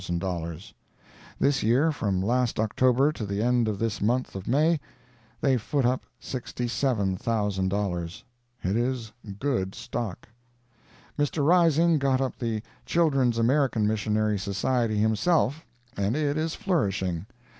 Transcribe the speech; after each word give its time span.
This 1.39 1.61
year, 1.61 1.91
from 1.91 2.23
last 2.23 2.59
October 2.59 3.11
to 3.11 3.23
the 3.23 3.43
end 3.43 3.67
of 3.67 3.77
this 3.77 4.01
month 4.01 4.33
of 4.35 4.47
May, 4.47 4.79
they 5.41 5.57
foot 5.57 5.85
up 5.85 6.07
$67,000. 6.19 8.23
It 8.63 8.75
is 8.75 9.11
good 9.37 9.75
stock. 9.75 10.27
Mr. 11.19 11.45
Rising 11.45 11.99
got 11.99 12.19
up 12.19 12.39
the 12.39 12.63
Children's 12.83 13.37
American 13.37 13.85
Missionary 13.85 14.39
Society 14.39 14.97
himself, 14.97 15.67
and 15.95 16.15
it 16.15 16.35
is 16.35 16.55
flourishing. 16.55 17.27